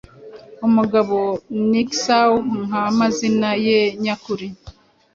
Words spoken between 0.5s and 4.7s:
Umugabo N!xau nka amazina ye nyakuri